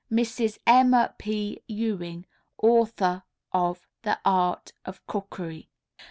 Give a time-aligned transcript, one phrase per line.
[0.11, 0.57] _Mrs.
[0.65, 1.61] Emma P.
[1.67, 2.25] Ewing,
[2.57, 5.69] author of "The Art of Cookery."